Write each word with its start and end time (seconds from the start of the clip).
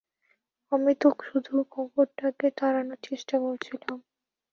আমি 0.71 0.91
তো 0.95 1.07
শুধু 1.21 1.53
কুকুরটাকে 1.71 2.47
তাড়ানোর 2.57 2.99
চেষ্টা 3.07 3.35
করছিলাম! 3.43 3.97